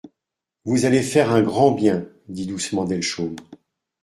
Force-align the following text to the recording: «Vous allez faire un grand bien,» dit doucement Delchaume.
«Vous 0.65 0.85
allez 0.85 1.03
faire 1.03 1.29
un 1.29 1.43
grand 1.43 1.69
bien,» 1.73 2.07
dit 2.27 2.47
doucement 2.47 2.85
Delchaume. 2.85 3.35